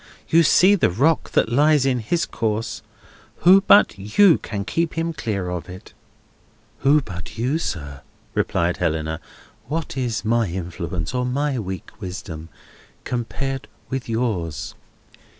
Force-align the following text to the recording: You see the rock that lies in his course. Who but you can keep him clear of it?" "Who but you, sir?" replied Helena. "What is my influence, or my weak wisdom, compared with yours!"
You 0.29 0.41
see 0.41 0.73
the 0.73 0.89
rock 0.89 1.29
that 1.33 1.47
lies 1.51 1.85
in 1.85 1.99
his 1.99 2.25
course. 2.25 2.81
Who 3.41 3.61
but 3.61 3.99
you 4.17 4.39
can 4.39 4.65
keep 4.65 4.95
him 4.95 5.13
clear 5.13 5.51
of 5.51 5.69
it?" 5.69 5.93
"Who 6.79 7.01
but 7.03 7.37
you, 7.37 7.59
sir?" 7.59 8.01
replied 8.33 8.77
Helena. 8.77 9.19
"What 9.67 9.95
is 9.95 10.25
my 10.25 10.47
influence, 10.47 11.13
or 11.13 11.23
my 11.23 11.59
weak 11.59 11.91
wisdom, 11.99 12.49
compared 13.03 13.67
with 13.91 14.09
yours!" 14.09 14.73